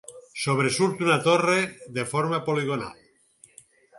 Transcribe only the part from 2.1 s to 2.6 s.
forma